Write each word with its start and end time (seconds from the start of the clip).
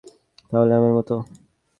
তাহলে 0.51 0.73
আমার 0.75 0.91
মত? 0.97 1.09